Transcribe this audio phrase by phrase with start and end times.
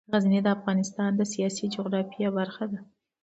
[0.13, 2.79] غزني د افغانستان د سیاسي جغرافیه برخه ده.